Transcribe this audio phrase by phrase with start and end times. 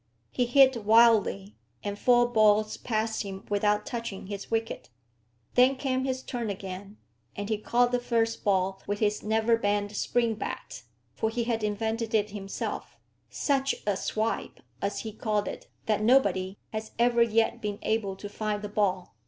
[0.31, 4.89] He hit wildly, and four balls passed him without touching his wicket.
[5.53, 6.97] Then came his turn again,
[7.35, 10.81] and he caught the first ball with his Neverbend spring bat,
[11.13, 12.97] for he had invented it himself,
[13.29, 18.27] such a swipe, as he called it, that nobody has ever yet been able to
[18.27, 19.13] find the ball.